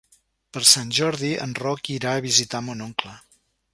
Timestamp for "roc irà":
1.59-2.15